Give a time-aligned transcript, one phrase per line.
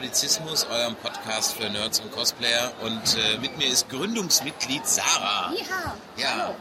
[0.00, 2.70] Nerdizismus, eurem Podcast für Nerds und Cosplayer.
[2.82, 5.50] Und äh, mit mir ist Gründungsmitglied Sarah.
[5.56, 5.96] Ja.
[6.18, 6.54] Ja, Hallo.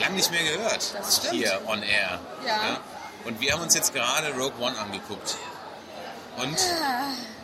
[0.00, 1.34] lang nicht mehr gehört Das stimmt.
[1.34, 2.18] hier on air.
[2.46, 2.78] Ja.
[3.26, 5.36] Und wir haben uns jetzt gerade Rogue One angeguckt.
[6.38, 6.56] Und?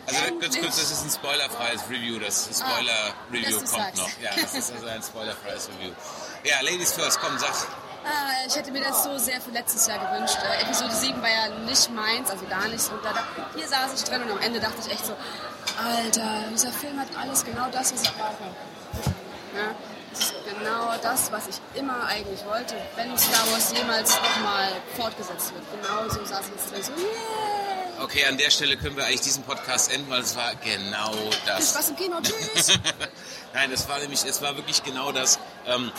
[0.07, 2.17] Also ganz kurz, das ist ein spoilerfreies Review.
[2.19, 4.09] Das Ah, Spoiler-Review du kommt noch.
[4.23, 5.91] Ja, das ist also ein spoilerfreies Review.
[6.43, 7.53] Ja, Ladies first, komm, sag.
[8.05, 10.37] Ah, ich hätte mir das so sehr für letztes Jahr gewünscht.
[10.43, 12.89] Äh, Episode 7 war ja nicht meins, also gar nichts.
[12.89, 13.13] Und da,
[13.55, 15.13] hier saß ich drin und am Ende dachte ich echt so,
[15.83, 18.43] Alter, dieser Film hat alles genau das, was ich brauche.
[19.55, 19.73] Ja,
[20.11, 25.53] das ist genau das, was ich immer eigentlich wollte, wenn Star Wars jemals nochmal fortgesetzt
[25.53, 25.63] wird.
[25.81, 28.03] Genau so saß ich jetzt drin, so, yeah.
[28.03, 31.29] Okay, an der Stelle können wir eigentlich diesen Podcast enden, weil es war genau Viel
[31.45, 31.69] das.
[31.71, 32.77] Spaß im Kino, tschüss.
[33.53, 35.91] Nein, es war nämlich, es war wirklich genau das, ähm,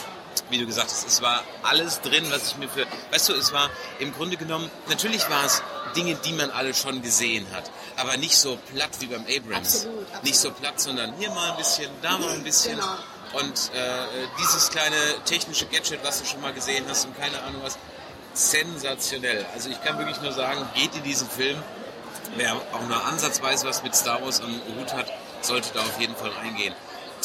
[0.51, 3.53] wie du gesagt hast, es war alles drin, was ich mir für, weißt du, es
[3.53, 5.63] war im Grunde genommen, natürlich war es
[5.97, 9.87] Dinge, die man alle schon gesehen hat, aber nicht so platt wie beim Abrams.
[9.87, 10.25] Absolut, absolut.
[10.25, 12.77] Nicht so platt, sondern hier mal ein bisschen, da mal ein bisschen.
[12.77, 12.97] Genau.
[13.41, 17.63] Und äh, dieses kleine technische Gadget, was du schon mal gesehen hast und keine Ahnung
[17.63, 17.77] was,
[18.35, 19.45] sensationell.
[19.55, 21.63] Also ich kann wirklich nur sagen, geht in diesen Film.
[22.37, 26.15] Wer auch nur ansatzweise was mit Star Wars am Hut hat, sollte da auf jeden
[26.17, 26.75] Fall reingehen.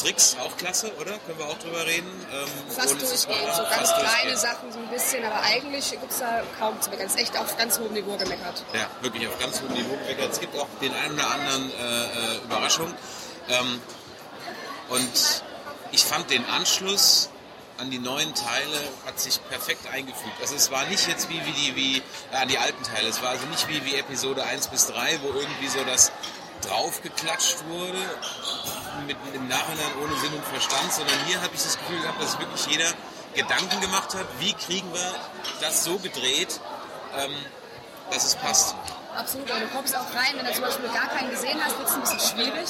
[0.02, 1.18] Tricks auch klasse, oder?
[1.18, 2.08] Können wir auch drüber reden?
[2.32, 4.36] Ähm, Fast durchgehend, so ganz kleine.
[4.36, 7.06] Sachen so ein bisschen, aber eigentlich gibt es da kaum zu meckern.
[7.06, 8.64] Es ist echt auf ganz hohem Niveau gemeckert.
[8.74, 10.32] Ja, wirklich auf ganz hohem Niveau gemeckert.
[10.32, 12.92] Es gibt auch den einen oder anderen äh, äh, Überraschung.
[13.48, 13.80] Ähm,
[14.88, 15.42] und
[15.92, 17.28] ich fand den Anschluss
[17.78, 20.40] an die neuen Teile hat sich perfekt eingefügt.
[20.40, 23.08] Also es war nicht jetzt wie, wie die, wie, an die alten Teile.
[23.08, 26.12] Es war also nicht wie, wie Episode 1 bis 3, wo irgendwie so das
[26.62, 27.98] draufgeklatscht wurde,
[29.24, 32.38] mit, im Nachhinein ohne Sinn und Verstand, sondern hier habe ich das Gefühl gehabt, dass
[32.38, 32.90] wirklich jeder
[33.34, 35.14] Gedanken gemacht hat, wie kriegen wir
[35.60, 36.60] das so gedreht,
[37.16, 37.34] ähm,
[38.10, 38.74] dass es passt.
[39.16, 41.88] Absolut, aber du kommst auch rein, wenn du zum Beispiel gar keinen gesehen hast, wird
[41.88, 42.68] es ein bisschen schwierig.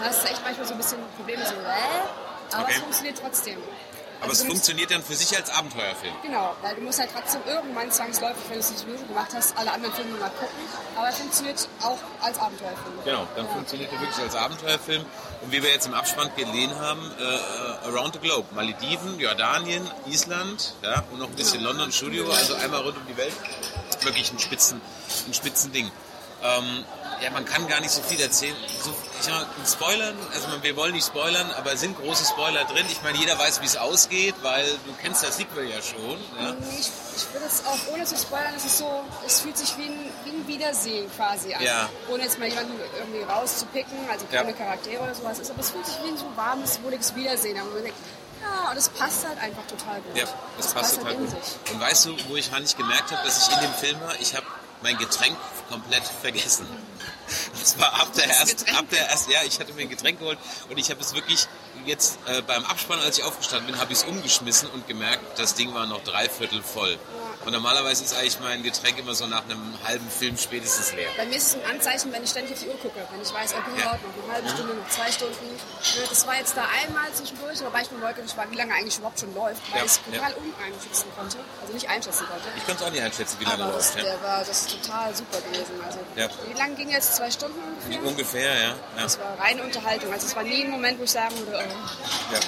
[0.00, 2.62] Da hast du echt manchmal so ein bisschen Probleme, so, äh, aber Mhm.
[2.64, 2.72] Okay.
[2.74, 3.58] es funktioniert trotzdem.
[4.20, 6.14] Aber es Also musst- funktioniert dann für sich als Abenteuerfilm.
[6.22, 9.56] Genau, weil du musst halt trotzdem irgendwann zwangsläufig, wenn du es nicht sowieso gemacht hast,
[9.58, 10.56] alle anderen Filme mal gucken.
[10.96, 12.94] Aber er funktioniert auch als Abenteuerfilm.
[13.04, 13.52] Genau, dann Ja.
[13.52, 15.04] funktioniert er wirklich als Abenteuerfilm.
[15.42, 18.46] Und wie wir jetzt im Abspann gesehen haben, äh, äh, Around the Globe.
[18.54, 21.70] Malediven, Jordanien, Island ja, und noch ein bisschen Genau.
[21.72, 23.34] London Studio, also einmal rund um die Welt.
[24.00, 24.80] Wirklich ein Spitzen,
[25.26, 25.90] ein Spitzending.
[26.42, 26.84] Ähm,
[27.24, 28.54] ja, man kann gar nicht so viel erzählen.
[28.82, 32.24] So, ich sag mal, mit Spoilern, also wir wollen nicht spoilern, aber es sind große
[32.26, 32.84] Spoiler drin.
[32.90, 36.18] Ich meine, jeder weiß, wie es ausgeht, weil du kennst das Sequel ja schon.
[36.38, 36.54] Ja?
[36.78, 39.84] Ich, ich würde es auch, ohne zu spoilern, es ist so, es fühlt sich wie
[39.86, 41.62] ein, wie ein Wiedersehen quasi an.
[41.62, 41.88] Ja.
[42.10, 44.42] Ohne jetzt mal jemanden irgendwie rauszupicken, also Ja.
[44.42, 47.58] keine Charaktere oder sowas ist, aber es fühlt sich wie ein so warmes, wohliges Wiedersehen
[47.58, 47.72] an.
[47.72, 47.98] Man denkt,
[48.42, 50.14] ja, und es passt halt einfach total gut.
[50.16, 50.26] Ja,
[50.58, 51.42] das passt total halt in gut.
[51.42, 51.72] sich.
[51.72, 54.14] Und weißt du, wo ich gar nicht gemerkt habe, dass ich in dem Film war?
[54.20, 54.44] Ich habe
[54.82, 55.34] mein Getränk
[55.70, 56.66] komplett vergessen.
[57.64, 60.38] Das war ab der ersten, ab der ersten, ja, ich hatte mir ein Getränk geholt
[60.68, 61.46] und ich habe es wirklich
[61.86, 65.54] jetzt äh, beim Abspann, als ich aufgestanden bin, habe ich es umgeschmissen und gemerkt, das
[65.54, 66.98] Ding war noch dreiviertel voll.
[67.44, 71.10] Und normalerweise ist eigentlich mein Getränk immer so nach einem halben Film spätestens leer.
[71.16, 73.00] Bei mir ist es ein Anzeichen, wenn ich ständig auf die Uhr gucke.
[73.12, 73.84] Wenn ich weiß, okay, Ja.
[73.84, 75.44] noch eine halbe Stunde, noch zwei Stunden.
[75.46, 78.96] Ne, Das war jetzt da einmal zwischendurch, wobei ich mir neugierig war, wie lange eigentlich
[78.98, 80.18] überhaupt schon läuft, weil Ja, ich es ja.
[80.18, 81.36] total uneinschätzen konnte.
[81.60, 82.48] Also nicht einschätzen konnte.
[82.56, 83.94] Ich konnte es auch nicht einschätzen, wie lange Aber läuft.
[83.94, 84.02] das, Ja.
[84.10, 85.74] der war, das ist total super gewesen.
[85.84, 86.28] Also, Ja.
[86.48, 87.14] Wie lange ging jetzt?
[87.16, 88.02] Zwei Stunden ungefähr?
[88.08, 88.68] Ungefähr, ja.
[88.70, 88.74] ja.
[88.96, 90.12] Das war reine Unterhaltung.
[90.12, 91.60] Also es war nie ein Moment, wo ich sagen würde, oh,
[92.32, 92.40] Ja, ja.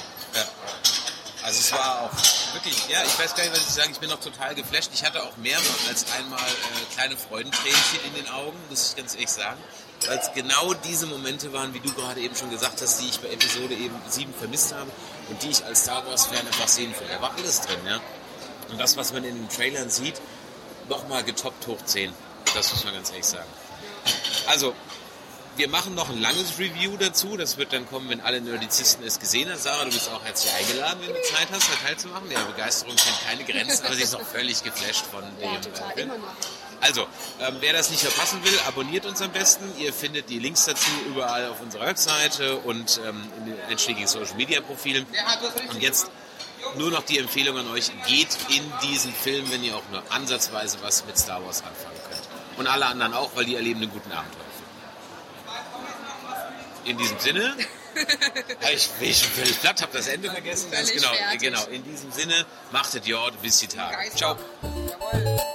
[1.47, 4.11] Also es war auch wirklich, ja, ich weiß gar nicht, was ich sagen, ich bin
[4.11, 4.91] noch total geflasht.
[4.93, 9.15] Ich hatte auch mehrmals als einmal äh, kleine Freudentränchen in den Augen, muss ich ganz
[9.15, 9.61] ehrlich sagen.
[10.09, 13.21] Weil es genau diese Momente waren, wie du gerade eben schon gesagt hast, die ich
[13.21, 14.91] bei Episode eben 7 vermisst habe
[15.29, 17.07] und die ich als Star Wars-Fan einfach sehen will.
[17.09, 18.01] Da war alles drin, ja.
[18.69, 20.21] Und das, was man in den Trailern sieht,
[20.89, 22.13] nochmal getoppt hoch 10.
[22.57, 23.49] Das muss man ganz ehrlich sagen.
[24.49, 24.75] Also,
[25.57, 27.37] wir machen noch ein langes Review dazu.
[27.37, 29.59] Das wird dann kommen, wenn alle Nerdizisten es gesehen haben.
[29.59, 32.31] Sarah, du bist auch herzlich eingeladen, wenn du Zeit hast, da teilzumachen.
[32.31, 35.91] Ja, Begeisterung kennt keine Grenzen, aber sie ist noch völlig geflasht von dem ja, total,
[35.91, 36.11] äh, Film.
[36.11, 36.35] immer noch.
[36.81, 37.07] Also,
[37.41, 39.65] ähm, wer das nicht verpassen will, abonniert uns am besten.
[39.79, 44.37] Ihr findet die Links dazu überall auf unserer Webseite und ähm, in den einschlägigen Social
[44.37, 45.07] Media Profilen.
[45.73, 46.11] Und jetzt
[46.77, 50.79] nur noch die Empfehlung an euch, geht in diesen Film, wenn ihr auch nur ansatzweise
[50.83, 52.23] was mit Star Wars anfangen könnt.
[52.59, 54.56] Und alle anderen auch, weil die erleben einen guten Abenteuerfilm.
[56.87, 57.57] In diesem Sinne,
[58.73, 60.71] ich bin schon völlig platt, habe das Ende vergessen.
[60.71, 61.41] Ganz genau, fertig.
[61.41, 61.65] genau.
[61.67, 63.97] In diesem Sinne, machtet Jord, bis die Tage.
[64.15, 64.37] Ciao.
[64.63, 65.46] Jawohl.